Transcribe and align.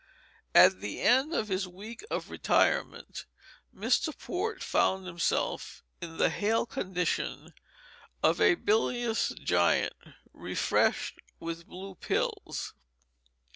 At 0.55 0.81
the 0.81 0.99
end 1.01 1.31
of 1.31 1.47
his 1.47 1.67
week 1.67 2.03
of 2.09 2.31
retirement, 2.31 3.27
Mr. 3.71 4.17
Port 4.17 4.63
found 4.63 5.05
himself 5.05 5.83
in 6.01 6.17
the 6.17 6.31
hale 6.31 6.65
condition 6.65 7.53
of 8.23 8.41
a 8.41 8.55
bilious 8.55 9.29
giant 9.43 9.93
refreshed 10.33 11.19
with 11.39 11.67
blue 11.67 11.93
pills. 11.93 12.73